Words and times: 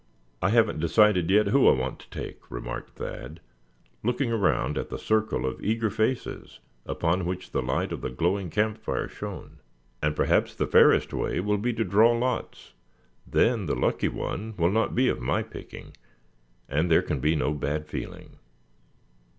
"I 0.41 0.49
haven't 0.49 0.79
decided 0.79 1.29
yet 1.29 1.49
who 1.49 1.67
I 1.67 1.73
want 1.73 1.99
to 1.99 2.09
take," 2.09 2.49
remarked 2.49 2.95
Thad, 2.97 3.39
looking 4.01 4.31
around 4.31 4.75
at 4.75 4.89
the 4.89 4.97
circle 4.97 5.45
of 5.45 5.61
eager 5.61 5.91
faces 5.91 6.59
upon 6.87 7.23
which 7.23 7.51
the 7.51 7.61
light 7.61 7.91
of 7.91 8.01
the 8.01 8.09
glowing 8.09 8.49
camp 8.49 8.79
fire 8.79 9.07
shone; 9.07 9.59
"and 10.01 10.15
perhaps 10.15 10.55
the 10.55 10.65
fairest 10.65 11.13
way 11.13 11.39
will 11.39 11.59
be 11.59 11.71
to 11.73 11.83
draw 11.83 12.13
lots, 12.13 12.73
then 13.27 13.67
the 13.67 13.75
lucky 13.75 14.09
one 14.09 14.55
will 14.57 14.71
not 14.71 14.95
be 14.95 15.07
of 15.07 15.21
my 15.21 15.43
picking; 15.43 15.93
and 16.67 16.89
there 16.89 17.03
can 17.03 17.19
be 17.19 17.35
no 17.35 17.53
bad 17.53 17.85
feeling." 17.85 18.37